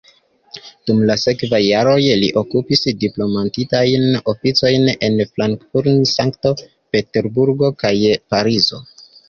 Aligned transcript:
Dum 0.89 1.01
la 1.09 1.17
sekvaj 1.23 1.59
jaroj, 1.63 2.01
li 2.21 2.29
okupis 2.41 2.81
diplomatiajn 3.05 4.07
oficojn 4.35 4.91
en 5.11 5.23
Frankfurt, 5.35 5.93
Sankt-Peterburgo 6.17 7.73
kaj 7.85 7.97
Parizo. 8.35 8.85